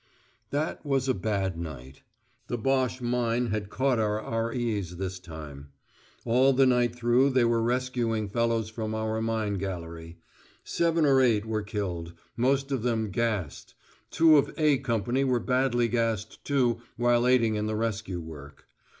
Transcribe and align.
That 0.49 0.83
was 0.83 1.07
a 1.07 1.13
bad 1.13 1.59
night. 1.59 2.01
The 2.47 2.57
Boche 2.57 3.01
mine 3.01 3.51
had 3.51 3.69
caught 3.69 3.99
our 3.99 4.19
R.E.'s 4.19 4.95
this 4.97 5.19
time. 5.19 5.67
All 6.25 6.53
the 6.53 6.65
night 6.65 6.95
through 6.95 7.29
they 7.29 7.45
were 7.45 7.61
rescuing 7.61 8.27
fellows 8.27 8.67
from 8.67 8.95
our 8.95 9.21
mine 9.21 9.59
gallery. 9.59 10.17
Seven 10.63 11.05
or 11.05 11.21
eight 11.21 11.45
were 11.45 11.61
killed, 11.61 12.13
most 12.35 12.71
of 12.71 12.81
them 12.81 13.11
"gassed"; 13.11 13.75
two 14.09 14.37
of 14.39 14.51
"A" 14.57 14.79
Company 14.79 15.23
were 15.23 15.39
badly 15.39 15.87
gassed 15.87 16.43
too 16.43 16.81
while 16.97 17.27
aiding 17.27 17.53
in 17.53 17.67
the 17.67 17.75
rescue 17.75 18.19
work. 18.21 18.65